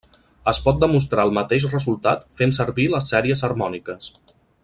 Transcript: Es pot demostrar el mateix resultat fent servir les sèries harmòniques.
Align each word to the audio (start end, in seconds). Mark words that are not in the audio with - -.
Es 0.51 0.59
pot 0.67 0.79
demostrar 0.83 1.25
el 1.29 1.33
mateix 1.39 1.67
resultat 1.75 2.25
fent 2.41 2.55
servir 2.59 2.89
les 2.95 3.13
sèries 3.13 3.47
harmòniques. 3.49 4.11